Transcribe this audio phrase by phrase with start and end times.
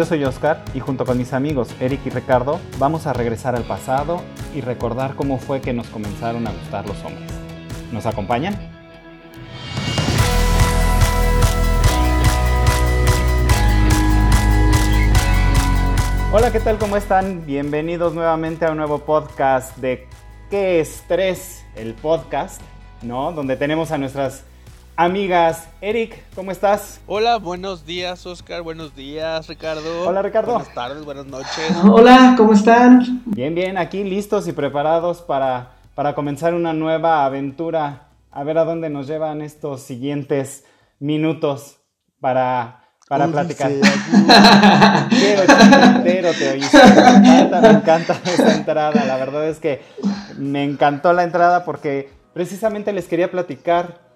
[0.00, 3.64] Yo soy Oscar y junto con mis amigos Eric y Ricardo vamos a regresar al
[3.64, 4.22] pasado
[4.54, 7.30] y recordar cómo fue que nos comenzaron a gustar los hombres.
[7.92, 8.54] ¿Nos acompañan?
[16.32, 16.78] Hola, ¿qué tal?
[16.78, 17.44] ¿Cómo están?
[17.44, 20.08] Bienvenidos nuevamente a un nuevo podcast de
[20.48, 21.66] ¿Qué estrés?
[21.76, 22.62] El podcast,
[23.02, 23.32] ¿no?
[23.32, 24.46] Donde tenemos a nuestras
[25.00, 25.66] amigas.
[25.80, 27.00] Eric, ¿cómo estás?
[27.06, 28.60] Hola, buenos días, Oscar.
[28.60, 30.06] Buenos días, Ricardo.
[30.06, 30.52] Hola, Ricardo.
[30.52, 31.74] Buenas tardes, buenas noches.
[31.84, 33.22] Hola, ¿cómo están?
[33.24, 38.08] Bien, bien, aquí listos y preparados para, para comenzar una nueva aventura.
[38.30, 40.64] A ver a dónde nos llevan estos siguientes
[40.98, 41.78] minutos
[42.20, 42.76] para
[43.08, 43.72] para platicar.
[45.10, 46.78] Qué entero te oíste.
[46.78, 49.04] Me encanta, me encanta esa entrada.
[49.04, 49.82] La verdad es que
[50.36, 54.09] me encantó la entrada porque precisamente les quería platicar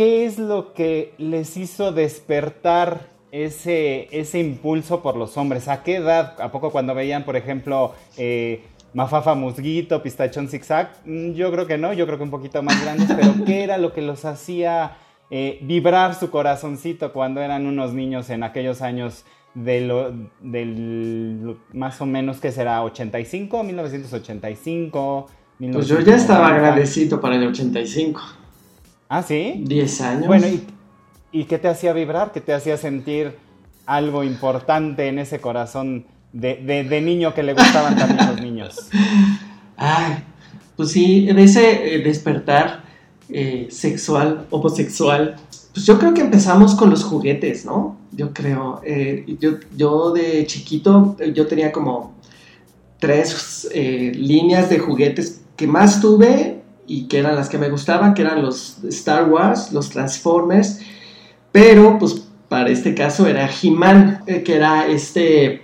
[0.00, 5.68] qué es lo que les hizo despertar ese, ese impulso por los hombres.
[5.68, 6.40] ¿A qué edad?
[6.40, 8.62] ¿A poco cuando veían, por ejemplo, eh,
[8.94, 10.90] Mafafa Musguito, Pistachón Zigzag?
[11.04, 13.76] Mm, yo creo que no, yo creo que un poquito más grandes, pero ¿qué era
[13.76, 14.96] lo que los hacía
[15.30, 22.00] eh, vibrar su corazoncito cuando eran unos niños en aquellos años de lo, del más
[22.00, 25.26] o menos que será 85, 1985.
[25.74, 28.39] Pues yo ya estaba agradecido para el 85.
[29.10, 29.64] ¿Ah, sí?
[29.66, 30.26] 10 años.
[30.28, 30.64] Bueno, ¿y,
[31.32, 32.30] ¿y qué te hacía vibrar?
[32.30, 33.36] ¿Qué te hacía sentir
[33.84, 38.88] algo importante en ese corazón de, de, de niño que le gustaban también los niños?
[39.76, 40.22] Ay,
[40.76, 42.84] pues sí, de ese eh, despertar
[43.28, 45.34] eh, sexual, homosexual,
[45.74, 47.98] pues yo creo que empezamos con los juguetes, ¿no?
[48.12, 48.80] Yo creo.
[48.84, 52.14] Eh, yo, yo de chiquito, yo tenía como
[53.00, 58.14] tres eh, líneas de juguetes que más tuve y que eran las que me gustaban,
[58.14, 60.80] que eran los Star Wars, los Transformers,
[61.52, 65.62] pero pues para este caso era He-Man, que era este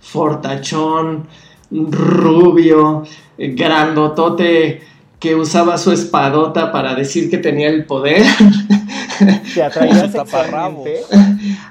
[0.00, 1.26] fortachón,
[1.70, 3.04] rubio,
[3.36, 4.82] grandotote,
[5.18, 8.22] que usaba su espadota para decir que tenía el poder.
[9.54, 10.10] ¿Te atraía?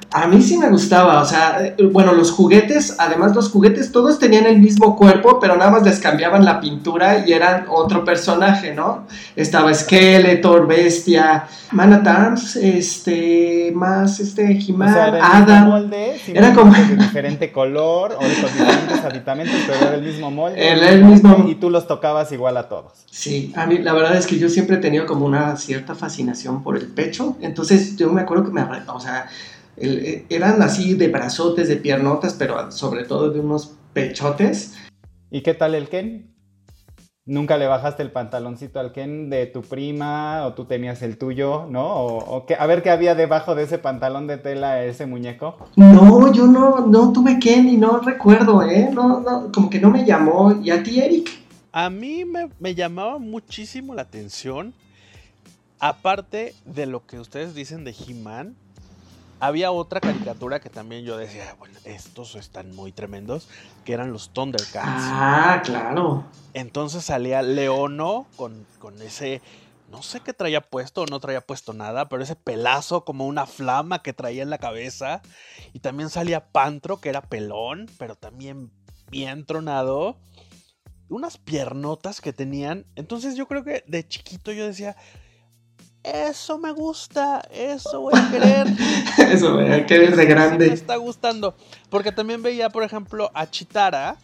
[0.09, 4.45] A mí sí me gustaba, o sea, bueno, los juguetes, además los juguetes todos tenían
[4.45, 9.05] el mismo cuerpo, pero nada más les cambiaban la pintura y eran otro personaje, ¿no?
[9.35, 15.67] Estaba Skeletor, Bestia, Man at Arms, este, más este, He-Man, O sea, era Adam.
[15.67, 20.71] molde, Era como- de diferente color o con diferentes aditamentos, pero era el mismo molde.
[20.71, 22.93] Era el mismo- Y tú los tocabas igual a todos.
[23.11, 26.63] Sí, a mí la verdad es que yo siempre he tenido como una cierta fascinación
[26.63, 29.27] por el pecho, entonces yo me acuerdo que me, o sea,
[29.77, 34.75] el- eh, eran así de brazotes, de piernotas, pero sobre todo de unos pechotes.
[35.31, 36.33] ¿Y qué tal el Ken?
[37.25, 41.65] ¿Nunca le bajaste el pantaloncito al Ken de tu prima o tú tenías el tuyo,
[41.69, 41.85] no?
[41.85, 45.57] O, o qué- a ver qué había debajo de ese pantalón de tela, ese muñeco.
[45.75, 48.89] No, yo no, no tuve Ken y no recuerdo, ¿eh?
[48.93, 50.57] No, no, como que no me llamó.
[50.63, 51.29] ¿Y a ti, Eric?
[51.73, 54.73] A mí me, me llamaba muchísimo la atención,
[55.79, 58.55] aparte de lo que ustedes dicen de He-Man,
[59.39, 63.47] había otra caricatura que también yo decía, bueno, estos están muy tremendos,
[63.85, 64.83] que eran los Thundercats.
[64.85, 66.25] Ah, claro.
[66.53, 69.41] Entonces salía Leono con, con ese,
[69.91, 73.45] no sé qué traía puesto o no traía puesto nada, pero ese pelazo como una
[73.45, 75.21] flama que traía en la cabeza.
[75.73, 78.71] Y también salía Pantro, que era pelón, pero también
[79.09, 80.17] bien tronado.
[81.09, 82.85] Unas piernotas que tenían.
[82.95, 84.97] Entonces yo creo que de chiquito yo decía,
[86.13, 88.67] eso me gusta, eso voy a querer.
[89.31, 89.85] Eso, ¿eh?
[89.85, 90.73] que eres de Sí me grande.
[90.73, 91.55] está gustando.
[91.89, 94.17] Porque también veía, por ejemplo, a Chitara.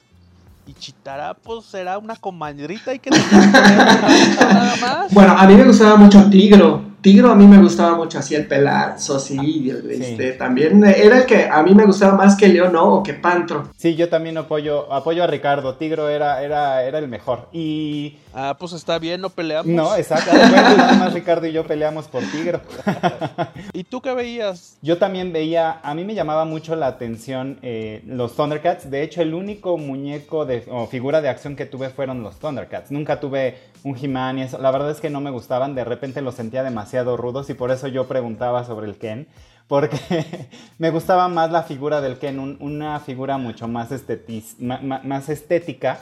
[0.66, 5.14] Y Chitara, pues era una comadrita y que nada más.
[5.14, 6.94] Bueno, a mí me gustaba mucho Tigro.
[7.02, 11.26] Tigro a mí me gustaba mucho así el pelazo, sí, el- este, también era el
[11.26, 12.86] que a mí me gustaba más que León ¿no?
[12.86, 13.68] o que Pantro.
[13.76, 15.76] Sí, yo también apoyo, apoyo a Ricardo.
[15.76, 17.50] Tigro era, era, era el mejor.
[17.52, 19.68] Y Ah, pues está bien, no peleamos.
[19.68, 20.32] no, exacto.
[20.34, 22.62] Nada más Ricardo y yo peleamos por Tigro.
[23.74, 24.78] ¿Y tú qué veías?
[24.82, 28.90] Yo también veía, a mí me llamaba mucho la atención eh, los Thundercats.
[28.90, 32.92] De hecho, el único muñeco de, o figura de acción que tuve fueron los Thundercats.
[32.92, 34.58] Nunca tuve un He-Man y eso.
[34.60, 35.76] La verdad es que no me gustaban.
[35.76, 39.28] De repente los sentía demasiado rudos y por eso yo preguntaba sobre el Ken.
[39.68, 39.98] Porque
[40.78, 45.02] me gustaba más la figura del Ken, un- una figura mucho más, estetis- ma- ma-
[45.04, 46.00] más estética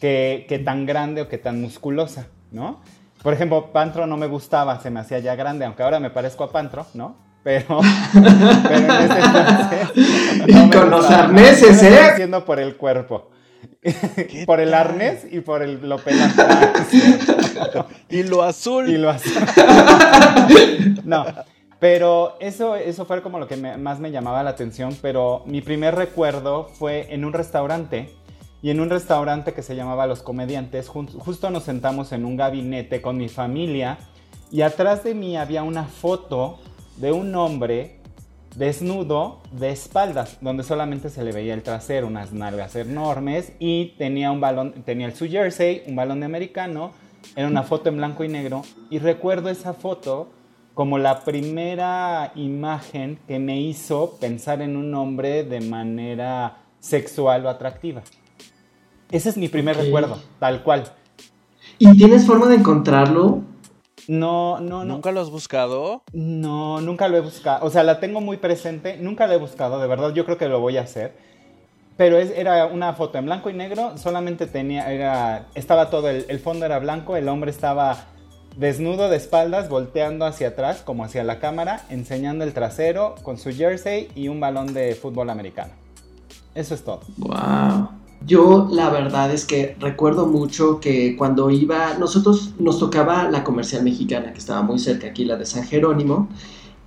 [0.00, 2.80] que, que tan grande o que tan musculosa, ¿no?
[3.22, 6.44] Por ejemplo, Pantro no me gustaba, se me hacía ya grande, aunque ahora me parezco
[6.44, 7.14] a Pantro, ¿no?
[7.44, 7.80] Pero,
[8.12, 9.90] pero en ese entonces.
[10.46, 12.00] Y me con los arneses, ¿eh?
[12.00, 13.30] Haciendo por el cuerpo.
[13.82, 15.98] ¿Qué por el arnés y por el, lo.
[18.08, 18.88] Y lo azul.
[18.88, 19.30] Y lo hace.
[21.04, 21.24] No,
[21.80, 25.94] Pero eso, eso fue como lo que más me llamaba la atención, pero mi primer
[25.94, 28.10] recuerdo fue en un restaurante
[28.62, 33.02] y en un restaurante que se llamaba Los Comediantes, justo nos sentamos en un gabinete
[33.02, 33.98] con mi familia
[34.52, 36.60] y atrás de mí había una foto
[36.98, 38.01] de un hombre
[38.54, 44.30] desnudo de espaldas, donde solamente se le veía el trasero, unas nalgas enormes y tenía
[44.30, 46.92] un balón, tenía el su jersey, un balón de americano,
[47.36, 50.28] era una foto en blanco y negro y recuerdo esa foto
[50.74, 57.50] como la primera imagen que me hizo pensar en un hombre de manera sexual o
[57.50, 58.02] atractiva.
[59.10, 60.84] Ese es mi primer recuerdo, tal cual.
[61.78, 63.42] ¿Y tienes forma de encontrarlo?
[64.08, 64.94] No, no, no.
[64.94, 66.02] ¿Nunca lo has buscado?
[66.12, 67.64] No, nunca lo he buscado.
[67.64, 70.48] O sea, la tengo muy presente, nunca lo he buscado, de verdad, yo creo que
[70.48, 71.14] lo voy a hacer.
[71.96, 76.24] Pero es, era una foto en blanco y negro, solamente tenía, era, estaba todo, el,
[76.28, 78.06] el fondo era blanco, el hombre estaba
[78.56, 83.52] desnudo de espaldas, volteando hacia atrás, como hacia la cámara, enseñando el trasero con su
[83.52, 85.72] jersey y un balón de fútbol americano.
[86.54, 87.00] Eso es todo.
[87.18, 88.01] Wow.
[88.26, 93.82] Yo la verdad es que recuerdo mucho que cuando iba, nosotros nos tocaba la comercial
[93.82, 96.28] mexicana, que estaba muy cerca aquí, la de San Jerónimo,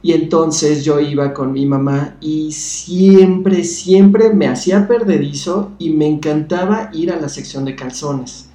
[0.01, 6.07] y entonces yo iba con mi mamá y siempre, siempre me hacía perdedizo y me
[6.07, 8.49] encantaba ir a la sección de calzones.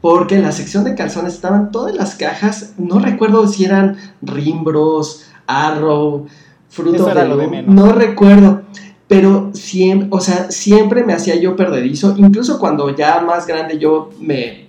[0.00, 5.24] Porque en la sección de calzones estaban todas las cajas, no recuerdo si eran Rimbros,
[5.46, 6.26] Arrow,
[6.68, 8.62] Fruto de, no recuerdo
[9.06, 14.10] pero siempre, o sea, siempre me hacía yo perdedizo, incluso cuando ya más grande yo
[14.20, 14.68] me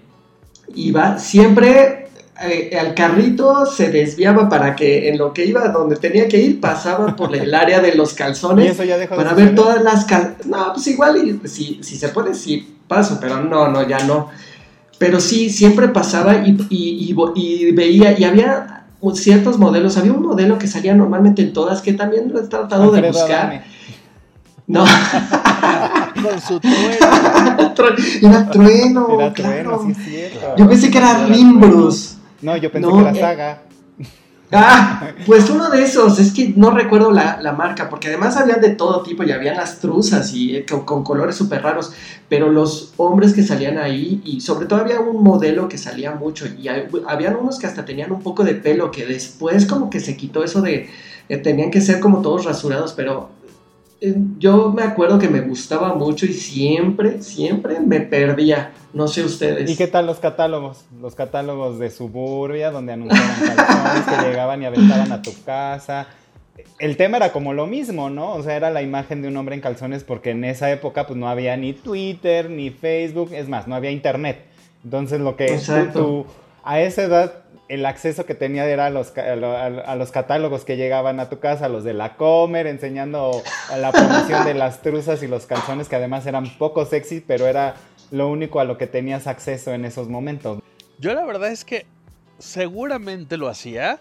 [0.75, 2.07] iba, siempre
[2.43, 6.59] eh, al carrito se desviaba para que en lo que iba donde tenía que ir
[6.59, 8.77] pasaba por el área de los calzones
[9.07, 10.45] para ver todas las calzones.
[10.45, 14.29] No, pues igual si, si se puede sí paso, pero no, no, ya no.
[14.97, 20.57] Pero sí, siempre pasaba y, y, y veía, y había ciertos modelos, había un modelo
[20.57, 23.63] que salía normalmente en todas, que también lo he tratado de buscar.
[24.67, 24.83] No.
[26.21, 27.73] Con su trueno.
[28.21, 29.19] Era trueno.
[29.19, 30.55] Era trueno, sí es cierto.
[30.57, 32.17] Yo pensé que era Rimbros.
[32.41, 33.61] No, yo pensé que era eh, Saga.
[34.51, 38.61] Ah, pues uno de esos, es que no recuerdo la, la, marca, porque además habían
[38.61, 41.91] de todo tipo y habían las truzas y eh, con, colores súper raros,
[42.29, 46.45] pero los hombres que salían ahí, y sobre todo había un modelo que salía mucho,
[46.45, 50.15] y habían unos que hasta tenían un poco de pelo, que después como que se
[50.15, 50.89] quitó eso de,
[51.27, 53.29] eh, tenían que ser como todos rasurados, pero
[54.37, 58.73] yo me acuerdo que me gustaba mucho y siempre, siempre me perdía.
[58.93, 59.69] No sé ustedes.
[59.69, 60.85] ¿Y qué tal los catálogos?
[61.01, 66.07] Los catálogos de suburbia, donde anunciaban calzones que llegaban y aventaban a tu casa.
[66.79, 68.33] El tema era como lo mismo, ¿no?
[68.33, 71.17] O sea, era la imagen de un hombre en calzones porque en esa época pues
[71.17, 74.45] no había ni Twitter, ni Facebook, es más, no había internet.
[74.83, 75.59] Entonces lo que
[75.91, 76.25] tú,
[76.63, 81.39] a esa edad el acceso que tenía era a los, catálogos que llegaban a tu
[81.39, 83.41] casa, los de la Comer, enseñando
[83.75, 87.75] la promoción de las truzas y los calzones, que además eran poco sexy, pero era
[88.11, 90.61] lo único a lo que tenías acceso en esos momentos.
[90.99, 91.85] Yo la verdad es que
[92.37, 93.99] seguramente lo hacía,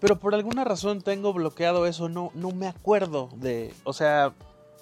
[0.00, 4.32] pero por alguna razón tengo bloqueado eso, no, no me acuerdo de, o sea,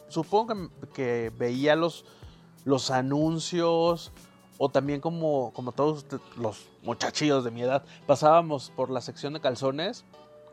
[0.08, 4.12] supongo que, veía los anuncios
[4.58, 6.06] o también como, como todos
[6.36, 10.04] los muchachillos de mi edad, pasábamos por la sección de calzones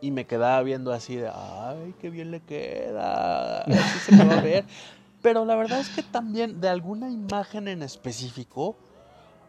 [0.01, 4.39] y me quedaba viendo así de, ay, qué bien le queda, así se me va
[4.39, 4.65] a ver.
[5.21, 8.75] Pero la verdad es que también de alguna imagen en específico,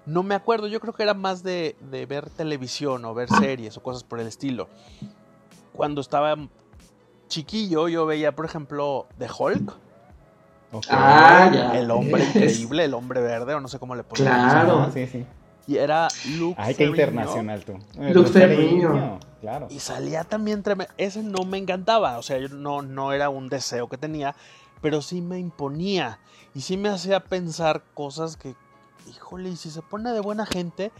[0.05, 3.79] no me acuerdo, yo creo que era más de, de ver televisión o ver series
[3.79, 4.69] o cosas por el estilo.
[5.73, 6.37] Cuando estaba
[7.29, 9.73] chiquillo yo veía, por ejemplo, The Hulk
[10.89, 11.79] Ah, ya.
[11.79, 14.25] El hombre increíble, el hombre verde, o no sé cómo le ponen.
[14.25, 14.91] Claro.
[14.93, 15.27] sí, sí.
[15.67, 17.79] Y era Luke Ay, qué internacional tú.
[17.97, 19.21] Luke Ferrigno.
[19.41, 19.69] Claro.
[19.71, 20.93] Y salía también tremendo.
[20.99, 24.35] Ese no me encantaba, o sea, yo no, no era un deseo que tenía,
[24.81, 26.19] pero sí me imponía.
[26.55, 28.55] Y sí me hacía pensar cosas que,
[29.09, 30.91] híjole, y si se pone de buena gente,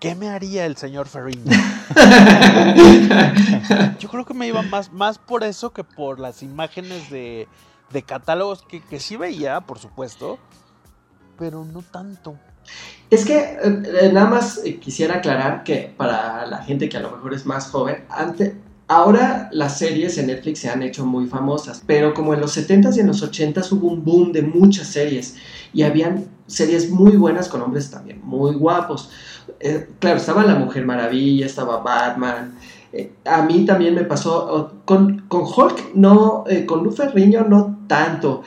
[0.00, 1.52] ¿qué me haría el señor Ferrigno?
[3.98, 7.46] yo creo que me iba más, más por eso que por las imágenes de
[7.92, 10.38] de catálogos que, que sí veía, por supuesto,
[11.38, 12.36] pero no tanto.
[13.10, 17.34] Es que eh, nada más quisiera aclarar que para la gente que a lo mejor
[17.34, 18.54] es más joven, antes,
[18.86, 22.96] ahora las series en Netflix se han hecho muy famosas, pero como en los 70s
[22.96, 25.36] y en los 80s hubo un boom de muchas series
[25.72, 29.10] y habían series muy buenas con hombres también muy guapos.
[29.98, 32.54] claro, estaba La Mujer Maravilla, estaba Batman,
[32.92, 37.84] eh, a mí también me pasó con, con Hulk, no, eh, con Lu Ferriño no
[37.86, 38.42] tanto,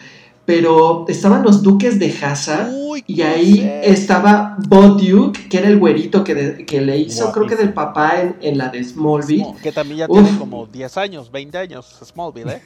[0.45, 2.69] pero estaban los duques de Hazard
[3.07, 7.55] y ahí estaba Bo Duke, que era el güerito que, que le hizo, creo que
[7.55, 9.55] del papá en, la de Smallville.
[9.61, 12.61] que también ya tiene como 10 años, 20 años Smallville, ¿eh?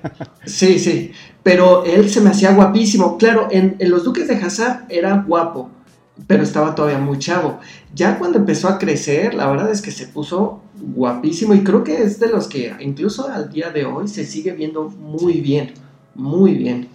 [0.44, 3.16] sí, sí, pero él se me hacía guapísimo.
[3.16, 5.70] Claro, en, en los duques de Hazard era guapo,
[6.26, 7.60] pero estaba todavía muy chavo.
[7.94, 12.02] Ya cuando empezó a crecer, la verdad es que se puso guapísimo y creo que
[12.02, 15.74] es de los que incluso al día de hoy se sigue viendo muy bien,
[16.14, 16.88] muy bien.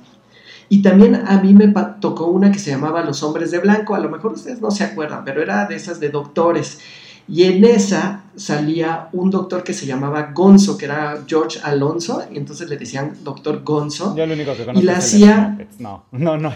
[0.69, 4.00] Y también a mí me tocó una que se llamaba Los Hombres de Blanco, a
[4.00, 6.79] lo mejor ustedes no se acuerdan, pero era de esas de doctores.
[7.27, 12.38] Y en esa salía un doctor que se llamaba Gonzo, que era George Alonso, y
[12.38, 14.15] entonces le decían doctor Gonzo.
[14.15, 15.57] Yo lo único que conozco y la hacía...
[15.79, 16.53] No, no, no,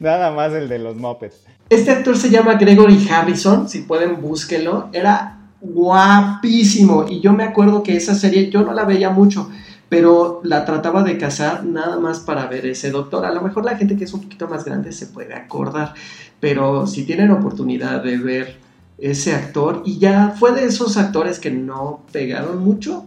[0.00, 1.44] Nada más el de los Muppets.
[1.68, 4.88] Este actor se llama Gregory Harrison, si pueden búsquenlo.
[4.92, 9.50] Era guapísimo y yo me acuerdo que esa serie yo no la veía mucho,
[9.88, 13.24] pero la trataba de casar nada más para ver ese doctor.
[13.24, 15.94] A lo mejor la gente que es un poquito más grande se puede acordar,
[16.40, 18.56] pero si tienen oportunidad de ver
[18.98, 23.04] ese actor, y ya fue de esos actores que no pegaron mucho,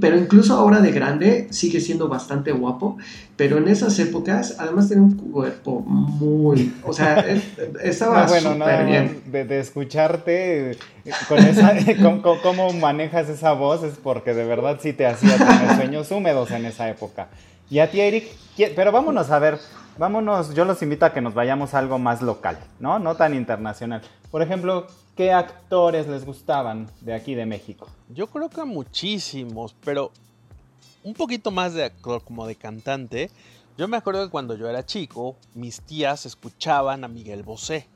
[0.00, 2.98] pero incluso ahora de grande sigue siendo bastante guapo,
[3.36, 7.24] pero en esas épocas además tenía un cuerpo muy, o sea,
[7.82, 8.54] estaba bueno,
[8.86, 9.22] bien.
[9.26, 10.76] De, escucharte
[11.28, 11.74] con esa,
[12.42, 16.66] cómo manejas esa voz es porque de verdad sí te hacía tener sueños húmedos en
[16.66, 17.28] esa época.
[17.68, 18.26] Y a ti, Eric,
[18.76, 19.58] pero vámonos a ver,
[19.98, 22.98] vámonos, yo los invito a que nos vayamos a algo más local, ¿no?
[22.98, 24.02] No tan internacional.
[24.30, 24.86] Por ejemplo,
[25.16, 27.88] ¿qué actores les gustaban de aquí de México?
[28.10, 30.12] Yo creo que muchísimos, pero
[31.02, 31.90] un poquito más de
[32.24, 33.30] como de cantante.
[33.78, 37.88] Yo me acuerdo que cuando yo era chico, mis tías escuchaban a Miguel Bosé.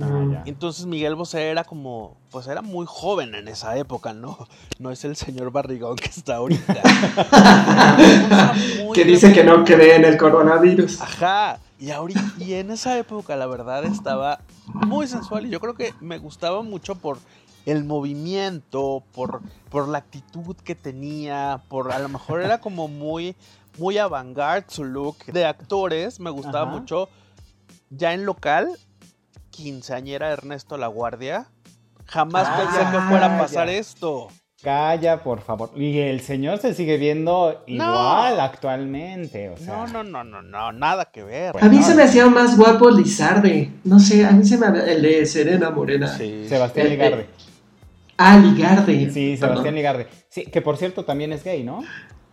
[0.00, 4.38] Ah, Entonces Miguel Bosé era como, pues era muy joven en esa época, ¿no?
[4.78, 6.82] No es el señor barrigón que está ahorita.
[8.94, 11.00] que dice que no cree en el coronavirus.
[11.00, 11.58] Ajá.
[11.80, 15.94] Y, ahorita, y en esa época la verdad estaba muy sensual y yo creo que
[16.00, 17.18] me gustaba mucho por
[17.64, 23.34] el movimiento, por, por la actitud que tenía, por a lo mejor era como muy,
[23.78, 27.08] muy avant-garde su look de actores, me gustaba mucho.
[27.88, 28.78] Ya en local,
[29.50, 31.48] quinceañera Ernesto La Guardia.
[32.04, 34.28] Jamás ah, pensé que fuera a pasar esto.
[34.62, 35.70] Calla, por favor.
[35.74, 39.54] Y el señor se sigue viendo igual actualmente.
[39.66, 41.54] No, no, no, no, no, nada que ver.
[41.58, 43.70] A mí se me hacía más guapo Lizarde.
[43.84, 44.66] No sé, a mí se me.
[44.66, 46.08] El de Serena Morena.
[46.08, 46.44] Sí.
[46.46, 47.22] Sebastián Ligarde.
[47.22, 47.28] Eh,
[48.18, 49.10] ah, Ligarde.
[49.10, 50.08] Sí, Sebastián Ligarde.
[50.28, 51.82] Sí, que por cierto también es gay, ¿no?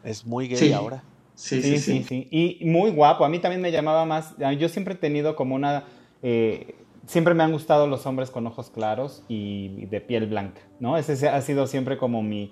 [0.03, 1.03] Es muy gay ahora.
[1.34, 3.24] Sí sí, sí sí, Y muy guapo.
[3.24, 4.34] A mí también me llamaba más.
[4.60, 5.86] Yo siempre he tenido como una.
[6.24, 6.75] Eh,
[7.07, 10.97] siempre me han gustado los hombres con ojos claros y de piel blanca, ¿no?
[10.97, 12.51] Ese ha sido siempre como mi...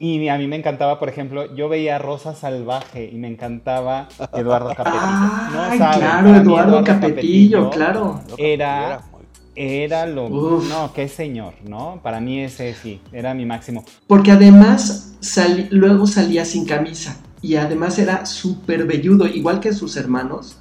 [0.00, 4.68] Y a mí me encantaba, por ejemplo, yo veía Rosa Salvaje y me encantaba Eduardo
[4.76, 5.00] Capetillo.
[5.02, 8.20] Ah, claro, Eduardo, Capetillo, claro.
[8.38, 9.00] Era,
[9.56, 10.28] era lo...
[10.28, 11.98] No, qué señor, ¿no?
[12.00, 13.84] Para mí ese sí, era mi máximo.
[14.06, 15.16] Porque además
[15.70, 20.58] luego salía sin camisa y además era súper velludo, igual que sus hermanos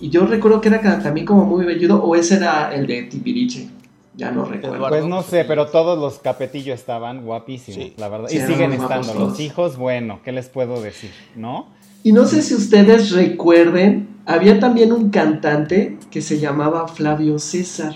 [0.00, 3.68] y yo recuerdo que era también como muy velludo, o ese era el de Tibiriche.
[4.16, 4.88] Ya no recuerdo.
[4.88, 8.28] Pues no sé, pero todos los capetillos estaban guapísimos, la verdad.
[8.30, 9.14] y siguen estando.
[9.14, 11.10] Los hijos, bueno, ¿qué les puedo decir?
[11.34, 11.66] ¿No?
[12.04, 17.94] Y no sé si ustedes recuerden, había también un cantante que se llamaba Flavio César.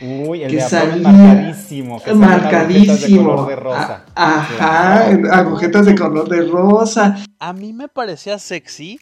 [0.00, 2.00] Uy, el que de salía marcadísimo.
[2.02, 3.20] Que marcadísimo.
[3.20, 4.04] De color de rosa.
[4.14, 7.16] ajá, agujetas de color de rosa.
[7.40, 9.00] A mí me parecía sexy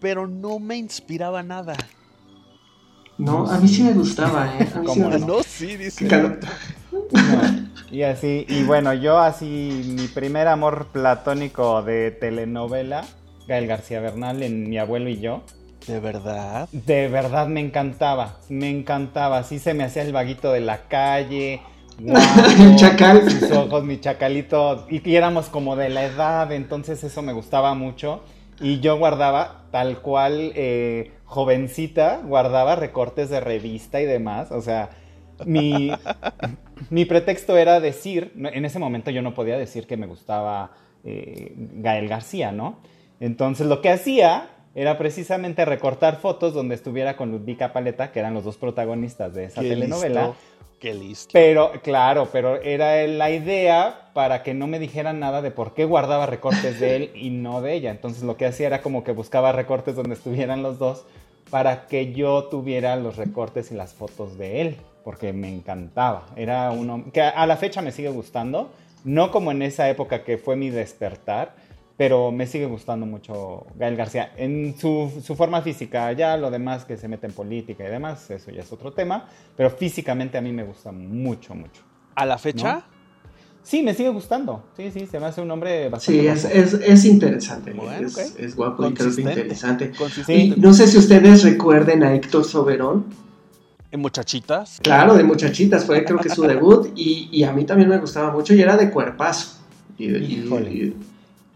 [0.00, 1.76] pero no me inspiraba nada.
[3.18, 4.66] No, a mí sí me gustaba, ¿eh?
[4.74, 6.08] A mí sí me No, sí, dice.
[7.90, 13.04] y así, y bueno, yo así, mi primer amor platónico de telenovela,
[13.46, 15.42] Gael García Bernal en Mi abuelo y yo.
[15.86, 16.68] ¿De verdad?
[16.72, 19.38] De verdad me encantaba, me encantaba.
[19.38, 21.60] Así se me hacía el vaguito de la calle.
[21.98, 23.30] el chacal.
[23.30, 24.86] Sus ojos, mi chacalito.
[24.88, 28.22] y éramos como de la edad, entonces eso me gustaba mucho.
[28.60, 34.52] Y yo guardaba, tal cual, eh, jovencita, guardaba recortes de revista y demás.
[34.52, 34.90] O sea,
[35.46, 35.90] mi,
[36.90, 40.72] mi pretexto era decir, en ese momento yo no podía decir que me gustaba
[41.04, 42.78] eh, Gael García, ¿no?
[43.20, 48.34] Entonces lo que hacía era precisamente recortar fotos donde estuviera con Ludvika Paleta, que eran
[48.34, 50.34] los dos protagonistas de esa telenovela.
[50.80, 51.28] Qué listo.
[51.34, 55.84] Pero, claro, pero era la idea para que no me dijeran nada de por qué
[55.84, 57.90] guardaba recortes de él y no de ella.
[57.90, 61.04] Entonces lo que hacía era como que buscaba recortes donde estuvieran los dos
[61.50, 66.26] para que yo tuviera los recortes y las fotos de él, porque me encantaba.
[66.34, 68.70] Era uno que a la fecha me sigue gustando,
[69.04, 71.54] no como en esa época que fue mi despertar,
[72.00, 76.10] pero me sigue gustando mucho Gael García en su, su, forma física.
[76.12, 79.28] Ya lo demás que se mete en política y demás, eso ya es otro tema,
[79.54, 81.82] pero físicamente a mí me gusta mucho, mucho.
[82.14, 82.86] ¿A la fecha?
[83.62, 84.64] Sí, me sigue gustando.
[84.78, 86.22] Sí, sí, se me hace un hombre bastante.
[86.22, 87.74] Sí, es, es, es, interesante.
[88.00, 89.92] es, es, guapo y creo que interesante.
[90.26, 93.04] Y no sé si ustedes recuerden a Héctor Soberón.
[93.90, 94.80] ¿En Muchachitas?
[94.82, 96.92] Claro, de Muchachitas, fue creo que su debut.
[96.96, 99.58] Y, y, a mí también me gustaba mucho y era de cuerpazo.
[99.98, 100.94] Y, y,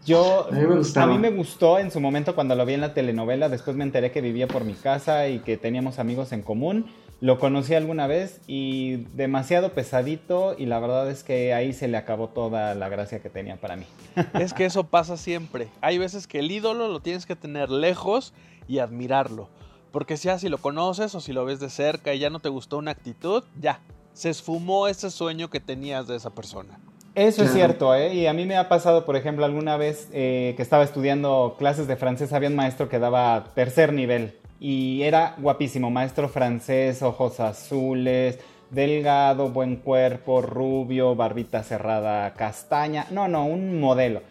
[0.05, 3.75] yo, a mí, me gustó en su momento cuando lo vi en la telenovela, después
[3.75, 6.85] me enteré que vivía por mi casa y que teníamos amigos en común.
[7.21, 11.97] Lo conocí alguna vez y demasiado pesadito y la verdad es que ahí se le
[11.97, 13.85] acabó toda la gracia que tenía para mí.
[14.39, 15.69] Es que eso pasa siempre.
[15.81, 18.33] Hay veces que el ídolo lo tienes que tener lejos
[18.67, 19.49] y admirarlo.
[19.91, 22.49] Porque si así lo conoces o si lo ves de cerca y ya no te
[22.49, 23.79] gustó una actitud, ya,
[24.13, 26.79] se esfumó ese sueño que tenías de esa persona.
[27.15, 28.13] Eso es cierto, ¿eh?
[28.13, 31.87] Y a mí me ha pasado, por ejemplo, alguna vez eh, que estaba estudiando clases
[31.87, 37.39] de francés, había un maestro que daba tercer nivel y era guapísimo, maestro francés, ojos
[37.39, 38.37] azules,
[38.69, 44.21] delgado, buen cuerpo, rubio, barbita cerrada, castaña, no, no, un modelo.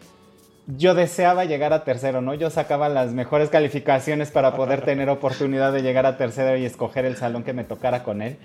[0.67, 2.35] Yo deseaba llegar a tercero, ¿no?
[2.35, 7.05] Yo sacaba las mejores calificaciones para poder tener oportunidad de llegar a tercero y escoger
[7.05, 8.37] el salón que me tocara con él.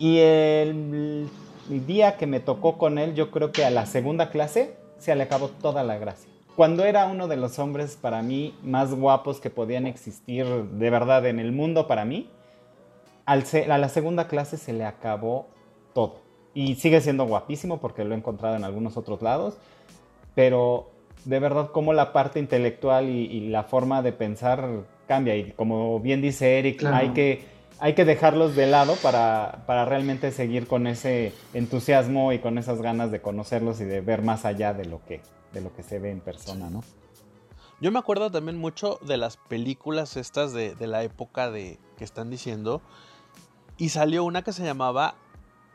[0.00, 1.28] Y el
[1.70, 5.14] el día que me tocó con él, yo creo que a la segunda clase se
[5.14, 6.30] le acabó toda la gracia.
[6.56, 11.26] Cuando era uno de los hombres para mí más guapos que podían existir de verdad
[11.26, 12.30] en el mundo para mí,
[13.26, 15.48] al a la segunda clase se le acabó
[15.92, 16.20] todo.
[16.54, 19.58] Y sigue siendo guapísimo porque lo he encontrado en algunos otros lados,
[20.34, 20.90] pero
[21.26, 24.66] de verdad como la parte intelectual y, la forma de pensar
[25.06, 25.36] cambia.
[25.36, 30.66] Y como bien dice Eric, hay que hay que dejarlos de lado para, realmente seguir
[30.66, 34.86] con ese entusiasmo y con esas ganas de conocerlos y de ver más allá de
[34.86, 35.20] lo que,
[35.52, 36.82] de lo que se ve en persona, ¿no?
[37.78, 42.30] Yo me acuerdo también mucho de las películas estas de, la época de que están
[42.30, 42.80] diciendo.
[43.76, 45.16] Y salió una que se llamaba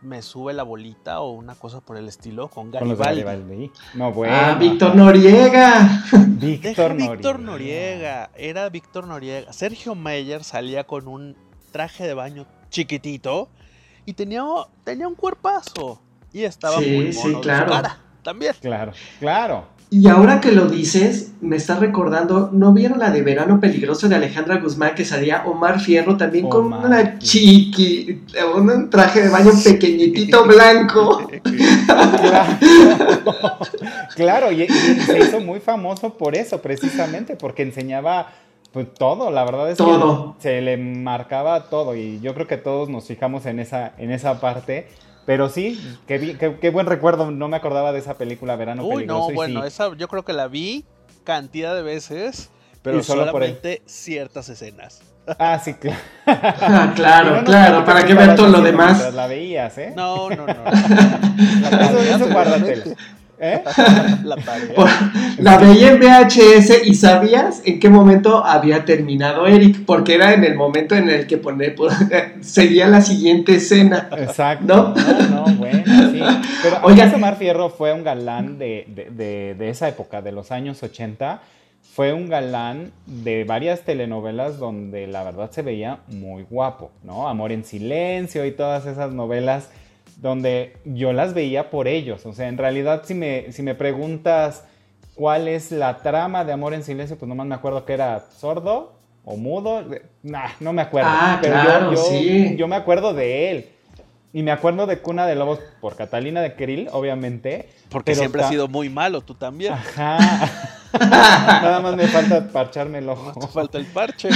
[0.02, 3.72] Me sube la bolita o una cosa por el estilo con Garibaldi.
[3.94, 4.34] No, bueno.
[4.36, 6.04] Ah, Víctor Noriega.
[6.28, 7.12] Víctor Noriega.
[7.14, 8.32] Víctor Noriega.
[8.36, 9.54] Era Víctor Noriega.
[9.54, 11.36] Sergio Meyer salía con un
[11.72, 13.50] traje de baño chiquitito
[14.06, 14.44] y tenía,
[14.84, 16.02] tenía un cuerpazo.
[16.34, 17.72] Y estaba muy mono sí, claro.
[17.72, 18.54] cara también.
[18.62, 19.66] Claro, claro.
[19.94, 24.16] Y ahora que lo dices, me está recordando, ¿no vieron la de Verano Peligroso de
[24.16, 28.22] Alejandra Guzmán que salía Omar Fierro también con una chiqui,
[28.56, 31.30] un traje de baño pequeñitito blanco?
[34.16, 38.32] claro, y, se hizo muy famoso por eso, precisamente, porque enseñaba
[38.72, 40.00] pues todo, la verdad es que
[40.40, 44.40] se le marcaba todo y yo creo que todos nos fijamos en esa, en esa
[44.40, 44.88] parte.
[45.26, 49.64] Pero sí, qué, buen recuerdo, no me acordaba de esa película Verano Uy, no, bueno,
[49.64, 50.84] esa yo creo que la vi
[51.24, 52.50] cantidad de veces,
[52.82, 55.02] pero solamente ciertas escenas.
[55.38, 56.00] Ah, sí, claro.
[56.26, 59.14] Ah, claro, claro, para que ver todo lo demás.
[59.14, 59.94] La veías, ¿eh?
[59.96, 60.54] No, no, no.
[60.72, 62.96] eso, eso guárdatela.
[63.44, 63.64] ¿Eh?
[64.24, 64.38] La,
[65.40, 70.44] la veía en VHS y sabías en qué momento había terminado Eric, porque era en
[70.44, 71.76] el momento en el que pone,
[72.42, 74.10] seguía la siguiente escena.
[74.16, 74.66] Exacto.
[74.66, 74.94] ¿No?
[75.30, 76.22] No, bueno, sí.
[76.62, 80.84] Pero Oiga, Omar Fierro fue un galán de, de, de, esa época, de los años
[80.84, 81.42] 80.
[81.94, 87.28] Fue un galán de varias telenovelas donde la verdad se veía muy guapo, ¿no?
[87.28, 89.70] Amor en silencio y todas esas novelas
[90.22, 92.26] donde yo las veía por ellos.
[92.26, 94.64] O sea, en realidad si me, si me preguntas
[95.16, 98.94] cuál es la trama de Amor en Silencio, pues nomás me acuerdo que era sordo
[99.26, 99.84] o mudo.
[100.24, 101.10] Nah, no me acuerdo.
[101.12, 102.56] Ah, Pero claro, yo, sí.
[102.56, 103.70] yo me acuerdo de él.
[104.34, 107.70] Y me acuerdo de Cuna de Lobos por Catalina de Krill, obviamente.
[107.90, 109.74] Porque siempre ha sido muy malo, tú también.
[109.74, 110.18] Ajá.
[111.00, 113.34] Nada más me falta parcharme el ojo.
[113.40, 114.30] Me falta el parche.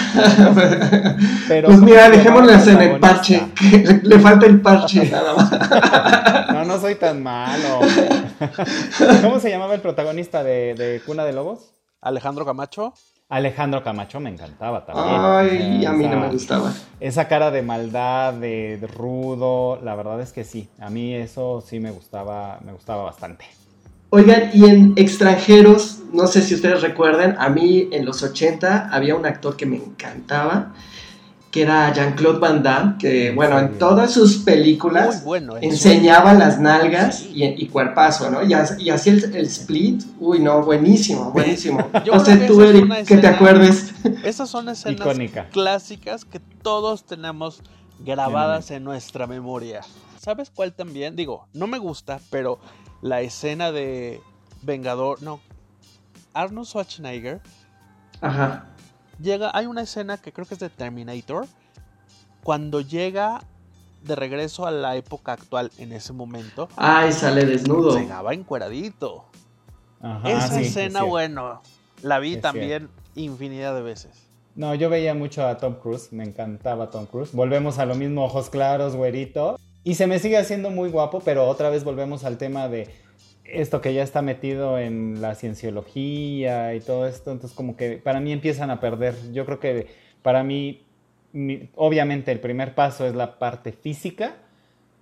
[1.48, 3.42] Pero pues mira, dejémoslas en el parche.
[4.04, 6.54] Le falta el parche, nada más.
[6.54, 7.82] No, no soy tan malo.
[9.22, 11.74] ¿Cómo se llamaba el protagonista de, de Cuna de Lobos?
[12.02, 12.94] Alejandro Camacho.
[13.28, 15.20] Alejandro Camacho me encantaba también.
[15.20, 16.72] Ay, a mí no me gustaba.
[17.00, 20.70] Esa cara de maldad, de, rudo, la verdad es que sí.
[20.80, 23.46] A mí eso sí me gustaba, me gustaba bastante.
[24.12, 29.16] Oigan, y en extranjeros, no sé si ustedes recuerden, a mí en los 80 había
[29.16, 30.74] un actor que me encantaba,
[31.56, 35.24] que era Jean-Claude Van Damme, que bueno, en todas sus películas
[35.62, 38.44] enseñaba las nalgas y, y, cuerpazo, ¿no?
[38.44, 41.80] Y, y así el, split, uy, no, buenísimo, buenísimo.
[42.06, 43.94] no sé tú, Eric, que te acuerdes.
[44.26, 45.08] Esas son escenas
[45.54, 47.62] clásicas que todos tenemos
[48.00, 49.80] grabadas en nuestra memoria.
[50.20, 51.16] ¿Sabes cuál también?
[51.16, 52.60] Digo, no me gusta, pero
[53.02, 54.20] la escena de
[54.62, 55.40] Vengador, no,
[56.34, 57.40] Arnold Schwarzenegger.
[58.20, 58.75] Ajá.
[59.20, 61.48] Llega, hay una escena que creo que es de Terminator.
[62.44, 63.42] Cuando llega
[64.04, 66.70] de regreso a la época actual en ese momento.
[66.76, 67.98] Ay, sale desnudo.
[67.98, 69.26] Llegaba encueradito.
[70.24, 71.62] Esa escena, bueno,
[72.04, 74.12] la vi también infinidad de veces.
[74.56, 77.34] No, yo veía mucho a Tom Cruise, me encantaba Tom Cruise.
[77.34, 79.58] Volvemos a lo mismo, ojos claros, güerito.
[79.84, 82.94] Y se me sigue haciendo muy guapo, pero otra vez volvemos al tema de
[83.46, 87.32] esto que ya está metido en la cienciología y todo esto.
[87.32, 89.16] Entonces como que para mí empiezan a perder.
[89.32, 89.88] Yo creo que
[90.22, 90.84] para mí,
[91.76, 94.36] obviamente el primer paso es la parte física,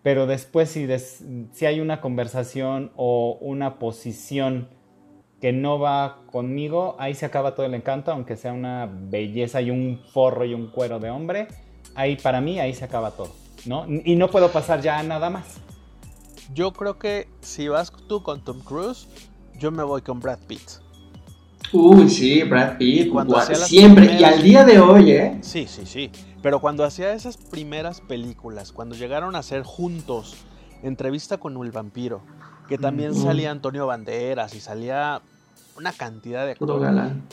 [0.01, 0.87] pero después si,
[1.53, 4.67] si hay una conversación o una posición
[5.39, 9.71] que no va conmigo, ahí se acaba todo el encanto, aunque sea una belleza y
[9.71, 11.47] un forro y un cuero de hombre,
[11.95, 13.85] ahí para mí ahí se acaba todo, ¿no?
[13.87, 15.59] Y no puedo pasar ya nada más.
[16.53, 19.07] Yo creo que si vas tú con Tom Cruise,
[19.59, 20.61] yo me voy con Brad Pitt.
[21.71, 25.37] Uy, sí, Brad Pitt, cuando siempre, y al día de hoy, ¿eh?
[25.41, 26.11] Sí, sí, sí.
[26.41, 30.35] Pero cuando hacía esas primeras películas, cuando llegaron a ser juntos,
[30.83, 32.21] entrevista con el vampiro,
[32.67, 35.21] que también salía Antonio Banderas y salía
[35.77, 36.79] una cantidad de Puro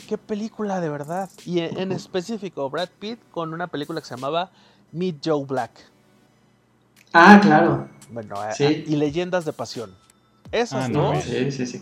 [0.07, 1.29] Qué película de verdad.
[1.45, 4.51] Y en, específico, Brad Pitt con una película que se llamaba
[4.91, 5.71] Meet Joe Black.
[7.13, 7.87] Ah, claro.
[8.11, 9.91] Bueno, eh, y Leyendas de Pasión.
[10.51, 11.23] Esas ah, dos.
[11.23, 11.81] Sí, sí, sí.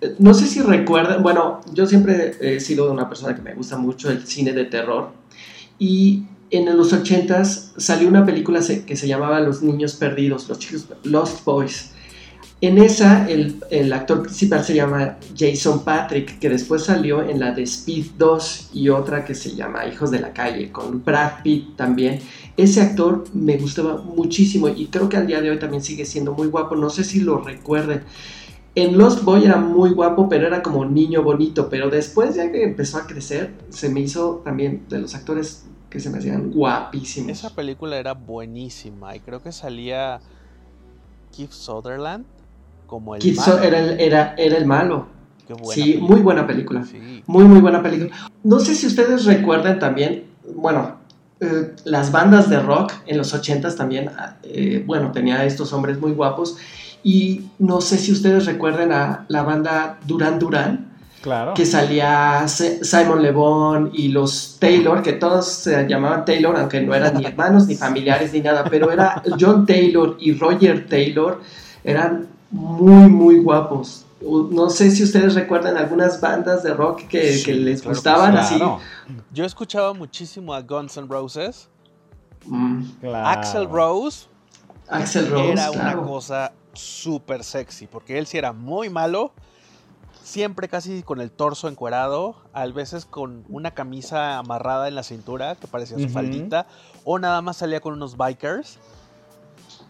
[0.00, 3.76] Eh, no sé si recuerdan, bueno, yo siempre he sido una persona que me gusta
[3.76, 5.12] mucho el cine de terror.
[5.78, 10.88] Y en los ochentas salió una película que se llamaba Los Niños Perdidos, los chicos
[11.02, 11.93] Lost Boys.
[12.66, 17.64] En esa, el, actor principal se llama Jason Patrick, que después salió en la de
[17.64, 22.20] Speed 2 y otra que se llama Hijos de la Calle, con Brad Pitt también.
[22.56, 26.32] Ese actor me gustaba muchísimo y creo que al día de hoy también sigue siendo
[26.32, 26.74] muy guapo.
[26.74, 28.02] No sé si lo recuerden.
[28.74, 31.68] En Lost Boy era muy guapo, pero era como niño bonito.
[31.68, 36.00] Pero después, ya que empezó a crecer, se me hizo también de los actores que
[36.00, 37.32] se me hacían guapísimos.
[37.32, 40.22] Esa película era buenísima y creo que salía
[41.30, 42.24] Keith Sutherland
[42.94, 43.58] como el malo.
[43.58, 45.08] Era, el, era, era el malo.
[45.72, 46.84] sí, muy buena película.
[47.26, 48.14] Muy, muy buena película.
[48.44, 50.98] No sé si ustedes recuerdan también, bueno,
[51.40, 54.12] eh, las bandas de rock en los ochentas también,
[54.44, 56.56] eh, bueno, tenía estos hombres muy guapos.
[57.02, 60.92] Y no sé si ustedes recuerdan a la banda Duran Duran.
[61.20, 61.54] Claro.
[61.54, 66.94] Que salía Simon Le Bon y los Taylor, que todos se llamaban Taylor, aunque no
[66.94, 71.40] eran ni hermanos, ni familiares, ni nada, pero era John Taylor y Roger Taylor,
[71.82, 74.06] eran muy, muy guapos.
[74.22, 78.58] No sé si ustedes recuerdan algunas bandas de rock que, les gustaban así.
[79.32, 81.68] Yo escuchaba muchísimo a Guns N' Roses.
[82.46, 82.84] Mm.
[83.12, 84.28] Axel Rose.
[84.88, 85.52] Axel Rose.
[85.52, 89.32] Era una cosa súper sexy, porque él sí era muy malo.
[90.22, 95.56] Siempre casi con el torso encuerado, a veces con una camisa amarrada en la cintura
[95.56, 96.66] que parecía su faldita,
[97.04, 98.78] o nada más salía con unos bikers.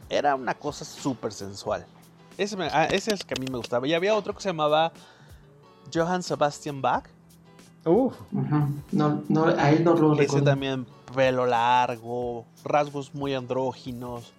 [0.09, 1.87] Era una cosa súper sensual.
[2.37, 3.87] Ese, ah, ese, es el que a mí me gustaba.
[3.87, 4.93] Y había otro que se llamaba
[5.93, 7.05] Johann Sebastian Bach.
[7.85, 8.15] Uf.
[8.93, 14.33] no, no, a él no lo Ese también pelo largo, rasgos muy andróginos.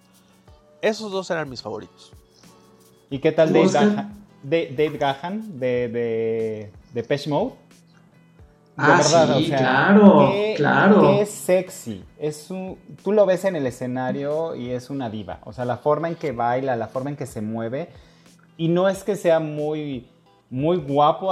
[0.82, 2.12] Esos dos eran mis favoritos.
[3.08, 4.26] ¿Y qué tal Dave Gahan?
[4.42, 7.54] Dave, Gahan de, de, de Mode?
[8.76, 11.00] Ah, sí, claro, claro.
[11.00, 12.04] Qué sexy.
[12.18, 15.38] Es un, tú lo ves en el escenario y es una diva.
[15.44, 17.88] O sea, la forma en que baila, la forma en que se mueve.
[18.56, 20.08] Y no es que sea muy,
[20.50, 21.28] muy guapo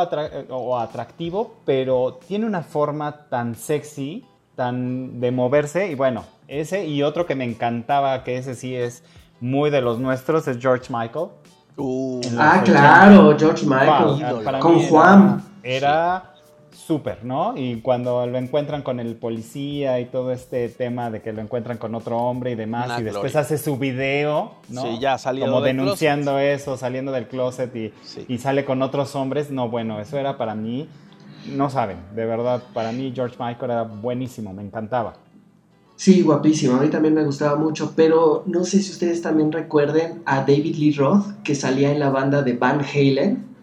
[0.50, 4.24] o atractivo, pero tiene una forma tan sexy,
[4.57, 5.90] tan de moverse.
[5.90, 9.02] Y bueno, ese y otro que me encantaba, que ese sí es
[9.40, 11.28] muy de los nuestros, es George Michael.
[11.76, 14.61] Uh, ah, claro, George Michael.
[14.61, 15.42] con Juan.
[15.62, 16.34] Era
[16.74, 17.56] súper, ¿no?
[17.56, 21.78] Y cuando lo encuentran con el policía y todo este tema de que lo encuentran
[21.78, 24.82] con otro hombre y demás, y después hace su video, ¿no?
[24.82, 27.92] Sí, ya saliendo Como denunciando eso, saliendo del closet y,
[28.28, 29.50] y, sale con otros hombres.
[29.50, 30.88] No, bueno, eso era para mí,
[31.48, 35.14] no saben, de verdad, para mí George Michael era buenísimo, me encantaba.
[35.96, 40.22] Sí, guapísimo, a mí también me gustaba mucho, pero no sé si ustedes también recuerden
[40.26, 43.53] a David Lee Roth, que salía en la banda de Van Halen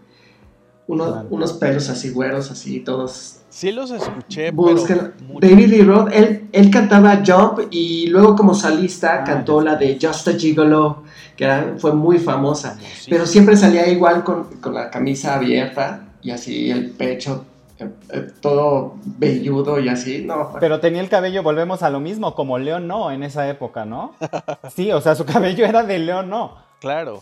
[0.92, 3.38] unos pelos así güeros, así todos.
[3.50, 4.76] Sí los escuché, pero
[5.40, 9.98] David Lee Roth, él, él cantaba Jump y luego como salista ah, cantó la de
[10.02, 11.04] Just a Gigolo,
[11.36, 12.78] que fue muy famosa.
[13.10, 17.46] Pero siempre salía igual con, la camisa abierta y así el pecho
[17.78, 20.54] eh, eh, todo velludo y así, no.
[20.60, 24.14] Pero tenía el cabello, volvemos a lo mismo, como León no en esa época, ¿no?
[24.74, 26.56] Sí, o sea, su cabello era de León no.
[26.80, 27.22] Claro.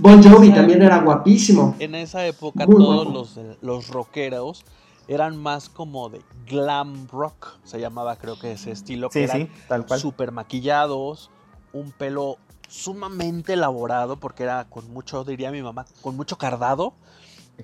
[0.00, 1.74] Bon Jovi también era guapísimo.
[1.78, 4.64] En esa época todos los, los rockeros
[5.08, 9.86] eran más como de glam rock, se llamaba creo que ese estilo, que eran tal
[9.86, 9.98] cual.
[9.98, 11.30] super maquillados,
[11.72, 12.36] un pelo
[12.68, 16.94] sumamente elaborado, porque era con mucho, diría mi mamá, con mucho cardado.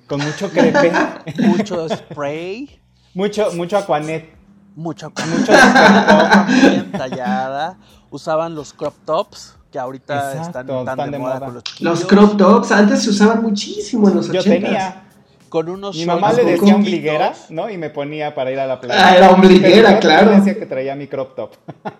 [0.07, 0.91] Con mucho crepe.
[1.43, 2.81] mucho spray.
[3.13, 4.35] Mucho, mucho aquanet.
[4.75, 5.53] Mucho, mucho
[6.51, 7.77] bien tallada.
[8.09, 12.71] Usaban los crop tops, que ahorita están tan de, moda, con los Los crop tops
[12.71, 15.04] antes se usaban muchísimo en los 80 Yo tenía
[15.55, 17.69] con unos Mi mamá le decía ombliguera, ¿no?
[17.69, 19.07] Y me ponía para ir a la playa.
[19.07, 20.31] Ah, era ombliguera, claro.
[20.31, 21.51] Me decía que traía mi crop top.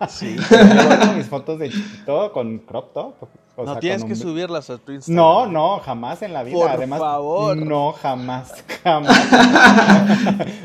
[0.10, 0.36] Sí.
[1.15, 3.13] mis fotos de chiquito con crop top.
[3.56, 5.15] no tienes que subirlas a tu Instagram.
[5.15, 6.58] No, no, jamás en la vida.
[6.58, 7.56] Por Además, favor.
[7.56, 9.26] No, jamás, jamás.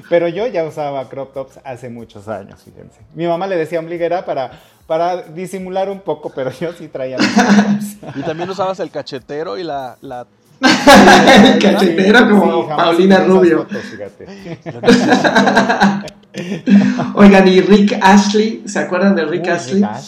[0.08, 3.02] Pero yo ya usaba crop tops hace muchos años, fíjense.
[3.14, 4.50] Mi mamá le decía ombliguera para,
[4.88, 8.16] para disimular un poco, pero yo sí traía mis crop tops.
[8.16, 10.26] Y también usabas el cachetero y la, la
[11.60, 13.66] Cachetero como Paulina Rubio.
[17.14, 19.82] Oigan, y Rick Ashley, ¿se acuerdan de Rick Ashley?
[19.82, 20.00] A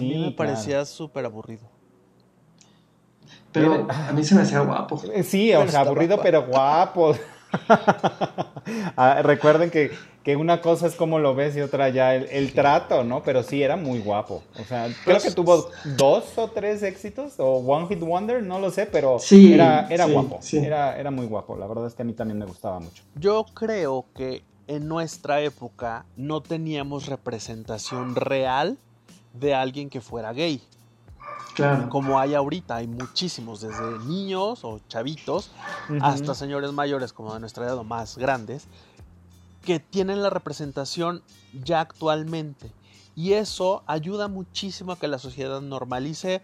[0.00, 1.62] mí me parecía súper aburrido.
[3.52, 5.00] Pero a mí se me hacía guapo.
[5.14, 7.16] Eh, sí, o sea, aburrido, pero guapo.
[8.96, 9.90] Ah, recuerden que,
[10.36, 13.22] una cosa es como lo ves y otra ya el, trato, ¿no?
[13.22, 14.42] Pero sí, era muy guapo.
[14.60, 18.72] O sea, creo que tuvo dos o tres éxitos, o One Hit Wonder, no lo
[18.72, 20.40] sé, pero era, era guapo.
[20.52, 21.56] Era, era muy guapo.
[21.56, 23.04] La verdad es que a mí también me gustaba mucho.
[23.14, 28.78] Yo creo que en nuestra época no teníamos representación real
[29.32, 30.60] de alguien que fuera gay.
[31.88, 35.50] Como hay ahorita, hay muchísimos, desde niños o chavitos
[36.00, 38.66] hasta señores mayores como de nuestra edad o más grandes,
[39.64, 41.22] que tienen la representación
[41.64, 42.70] ya actualmente.
[43.14, 46.42] Y eso ayuda muchísimo a que la sociedad normalice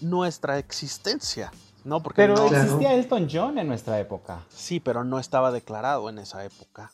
[0.00, 1.50] nuestra existencia.
[1.84, 2.02] ¿no?
[2.02, 4.40] Porque pero existía Elton John en nuestra época.
[4.48, 6.90] Sí, pero no estaba declarado en esa época.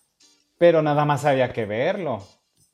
[0.58, 2.22] Pero nada más había que verlo.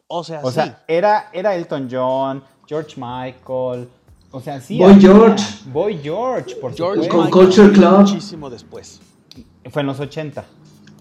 [0.09, 3.89] O sea, o sea era, era Elton John, George Michael,
[4.37, 4.79] o sea, sí.
[4.79, 5.43] Boy George.
[5.73, 8.01] Boy George, por George Con Culture Club.
[8.01, 9.01] Muchísimo después.
[9.71, 10.45] Fue en los 80.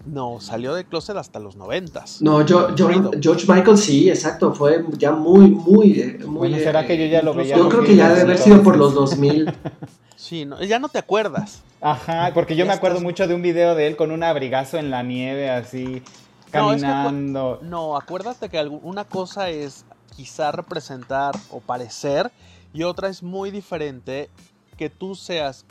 [0.06, 2.02] No, salió de closet hasta los 90.
[2.20, 7.04] No, yo, George Michael sí, exacto, fue ya muy, muy, muy bueno, ¿será que yo
[7.04, 7.58] ya lo veía?
[7.58, 9.52] Yo creo que ya debe haber sido por los 2000.
[10.16, 11.60] sí, no, ya no te acuerdas.
[11.82, 14.90] Ajá, porque yo me acuerdo mucho de un video de él con un abrigazo en
[14.90, 16.02] la nieve, así,
[16.50, 17.58] caminando.
[17.60, 19.84] No, no acuérdate que una cosa es
[20.16, 22.30] quizá representar o parecer
[22.76, 24.28] y otra es muy diferente
[24.76, 25.64] que tú seas,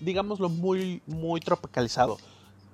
[0.00, 2.18] digámoslo, muy, muy tropicalizado.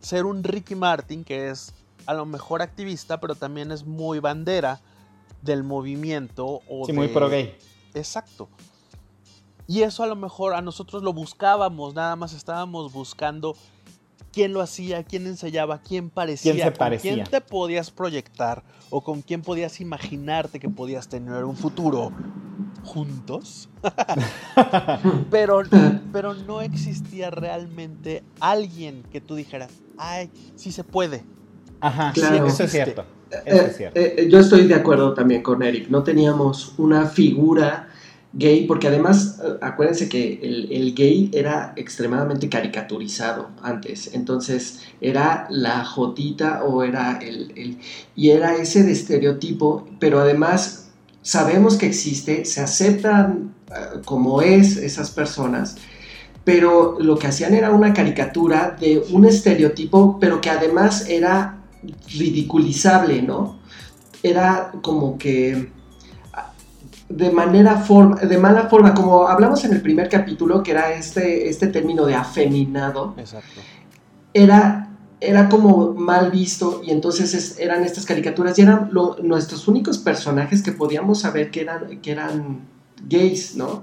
[0.01, 1.73] Ser un Ricky Martin que es
[2.05, 4.81] a lo mejor activista, pero también es muy bandera
[5.43, 6.61] del movimiento.
[6.69, 7.57] O sí, muy pro gay.
[7.95, 8.49] Exacto.
[9.69, 13.55] Y eso a lo mejor a nosotros lo buscábamos, nada más estábamos buscando
[14.33, 17.15] quién lo hacía, quién ensayaba, quién parecía, ¿Quién se parecía?
[17.15, 22.13] quién te podías proyectar o con quién podías imaginarte que podías tener un futuro
[22.89, 23.69] juntos.
[25.31, 25.63] pero,
[26.13, 31.23] pero no existía realmente alguien que tú dijeras, ay, sí se puede.
[31.81, 32.47] Ajá, claro.
[32.47, 33.05] eso es cierto.
[33.45, 34.01] Eso es cierto.
[34.01, 35.89] Eh, eh, yo estoy de acuerdo también con Eric.
[35.91, 37.89] No teníamos una figura
[38.33, 45.85] gay, porque además, eh, acuérdense que el, gay era extremadamente caricaturizado antes, entonces era la
[45.85, 47.79] jotita o era el,
[48.15, 50.88] y era ese de estereotipo, pero además
[51.23, 55.77] sabemos que existe, se aceptan eh, como es esas personas,
[56.45, 61.59] pero lo que hacían era una caricatura de un estereotipo, pero que además era
[62.17, 63.59] ridiculizable, ¿no?
[64.23, 65.71] Era como que
[67.09, 71.49] de manera forma, de mala forma, como hablamos en el primer capítulo, que era este,
[71.49, 73.61] este término de afeminado, Exacto.
[74.35, 78.91] Era, era como mal visto y entonces eran estas caricaturas y eran
[79.23, 82.69] nuestros únicos personajes que podíamos saber que eran, que eran
[83.07, 83.83] gays, ¿no?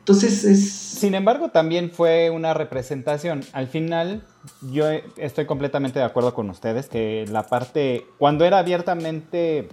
[0.00, 0.70] Entonces es...
[0.70, 3.42] Sin embargo, también fue una representación.
[3.52, 4.22] Al final,
[4.70, 9.68] yo estoy completamente de acuerdo con ustedes que la parte, cuando era abiertamente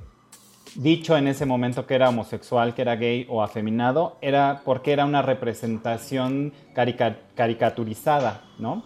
[0.75, 5.05] dicho en ese momento que era homosexual, que era gay o afeminado, era porque era
[5.05, 8.83] una representación caricaturizada, ¿no?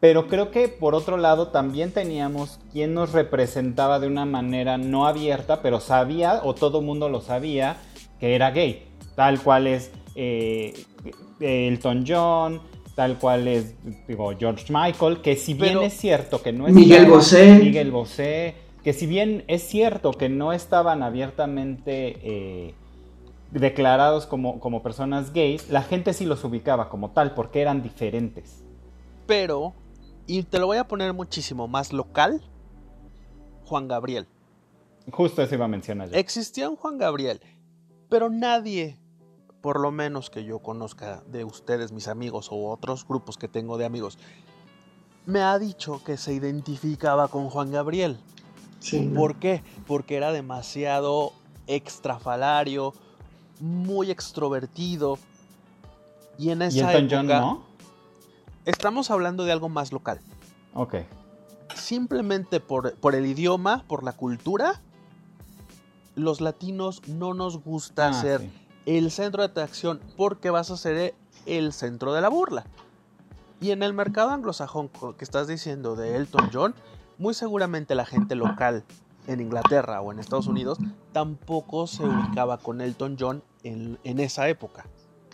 [0.00, 5.06] Pero creo que por otro lado también teníamos quien nos representaba de una manera no
[5.06, 7.76] abierta, pero sabía, o todo mundo lo sabía,
[8.20, 8.84] que era gay.
[9.14, 10.74] Tal cual es eh,
[11.40, 12.60] Elton John,
[12.94, 13.74] tal cual es
[14.06, 16.74] digo, George Michael, que si bien es cierto que no es...
[16.74, 17.54] Miguel Bosé.
[17.54, 22.74] Miguel Bosé que si bien es cierto que no estaban abiertamente eh,
[23.50, 28.62] declarados como, como personas gays, la gente sí los ubicaba como tal, porque eran diferentes.
[29.26, 29.72] Pero,
[30.26, 32.42] y te lo voy a poner muchísimo más local,
[33.64, 34.26] Juan Gabriel.
[35.10, 36.16] Justo eso iba a mencionar yo.
[36.16, 37.40] Existía un Juan Gabriel,
[38.08, 38.98] pero nadie,
[39.60, 43.78] por lo menos que yo conozca de ustedes, mis amigos o otros grupos que tengo
[43.78, 44.18] de amigos,
[45.26, 48.18] me ha dicho que se identificaba con Juan Gabriel.
[48.80, 49.20] Sí, ¿no?
[49.20, 49.62] ¿Por qué?
[49.86, 51.32] Porque era demasiado
[51.66, 52.92] extrafalario,
[53.60, 55.18] muy extrovertido.
[56.38, 57.75] Y en ¿Y esa Elton época John no?
[58.66, 60.20] Estamos hablando de algo más local.
[60.74, 60.96] Ok.
[61.74, 64.80] Simplemente por, por el idioma, por la cultura,
[66.14, 68.50] los latinos no nos gusta Ah, ser sí.
[68.86, 71.14] el centro de atracción porque vas a ser
[71.46, 72.64] el centro de la burla.
[73.60, 76.74] Y en el mercado anglosajón que estás diciendo de Elton John,
[77.18, 78.84] muy seguramente la gente local
[79.26, 80.78] en Inglaterra o en Estados Unidos
[81.12, 84.86] tampoco se ubicaba con Elton John en, en esa época.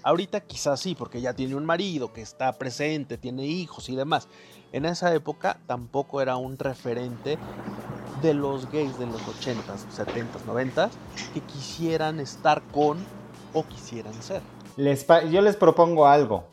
[0.04, 4.28] Ahorita quizás sí, porque ya tiene un marido que está presente, tiene hijos y demás.
[4.72, 7.38] En esa época tampoco era un referente
[8.20, 10.90] de los gays de los 80s, 70s, 90s
[11.34, 12.98] que quisieran estar con
[13.52, 14.42] o quisieran ser.
[15.30, 16.44] Yo les propongo algo.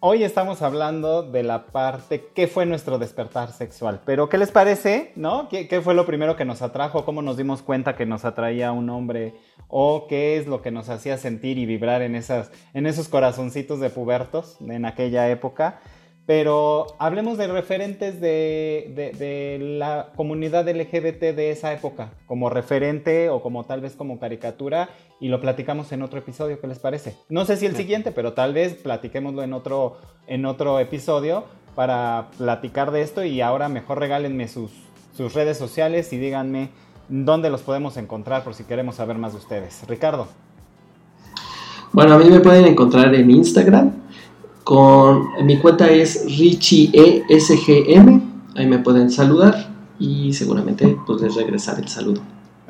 [0.00, 5.12] Hoy estamos hablando de la parte qué fue nuestro despertar sexual, pero ¿qué les parece?
[5.16, 5.48] ¿No?
[5.48, 7.04] ¿Qué, qué fue lo primero que nos atrajo?
[7.04, 9.34] ¿Cómo nos dimos cuenta que nos atraía un hombre?
[9.68, 13.80] ¿O qué es lo que nos hacía sentir y vibrar en, esas, en esos corazoncitos
[13.80, 15.80] de pubertos en aquella época?
[16.26, 23.30] Pero hablemos de referentes de, de- de la comunidad LGBT de esa época, como referente
[23.30, 27.16] o como tal vez como caricatura, y lo platicamos en otro episodio, ¿qué les parece?
[27.30, 32.28] No sé si el siguiente, pero tal vez platiquémoslo en otro, en otro episodio para
[32.36, 34.70] platicar de esto y ahora mejor regálenme sus,
[35.16, 36.68] sus redes sociales y díganme
[37.08, 39.82] dónde los podemos encontrar por si queremos saber más de ustedes.
[39.88, 40.26] Ricardo.
[41.92, 43.92] Bueno, a mí me pueden encontrar en Instagram.
[44.64, 48.20] Con mi cuenta es RichieSGM.
[48.56, 49.68] Ahí me pueden saludar
[49.98, 52.20] y seguramente pues les regresar el saludo.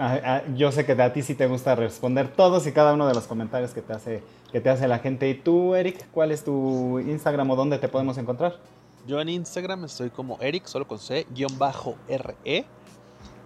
[0.01, 3.09] Ah, ah, yo sé que a ti sí te gusta responder todos y cada uno
[3.09, 4.23] de los comentarios que te hace,
[4.53, 5.29] que te hace la gente.
[5.29, 8.61] ¿Y tú, Eric, cuál es tu Instagram o dónde te podemos encontrar?
[9.09, 12.65] Yo en Instagram estoy como Eric, solo con C, guion bajo RE.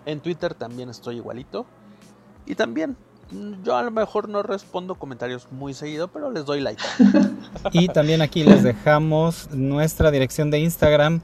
[0.06, 1.66] En Twitter también estoy igualito.
[2.46, 2.96] Y también,
[3.62, 6.82] yo a lo mejor no respondo comentarios muy seguido, pero les doy like.
[7.72, 11.20] Y también aquí les dejamos nuestra dirección de Instagram,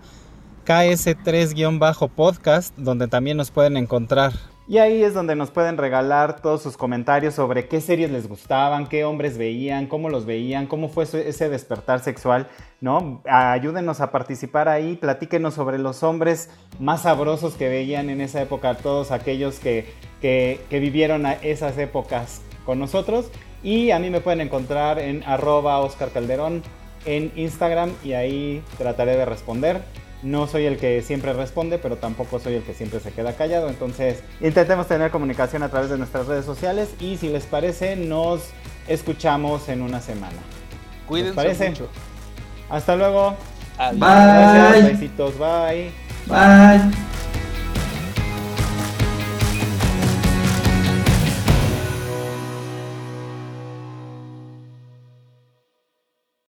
[0.67, 4.33] KS3-podcast, donde también nos pueden encontrar.
[4.71, 8.87] Y ahí es donde nos pueden regalar todos sus comentarios sobre qué series les gustaban,
[8.87, 12.49] qué hombres veían, cómo los veían, cómo fue ese despertar sexual,
[12.83, 13.23] ¿no?
[13.27, 18.75] Ayúdenos a participar ahí, platíquenos sobre los hombres más sabrosos que veían en esa época,
[18.75, 23.31] todos aquellos que, que, que vivieron a esas épocas con nosotros.
[23.63, 26.63] Y a mí me pueden encontrar en arroba Oscar Calderón
[27.07, 29.81] en Instagram y ahí trataré de responder.
[30.23, 33.69] No soy el que siempre responde, pero tampoco soy el que siempre se queda callado.
[33.69, 38.43] Entonces, intentemos tener comunicación a través de nuestras redes sociales y si les parece, nos
[38.89, 40.39] escuchamos en una semana.
[41.07, 41.71] Cuídense parece?
[41.71, 41.89] mucho.
[42.69, 43.37] Hasta luego.
[43.79, 44.01] Adiós.
[44.01, 44.09] Bye.
[44.09, 44.93] Gracias.
[44.93, 45.39] Besitos.
[45.39, 45.91] Bye.
[46.27, 47.18] Bye.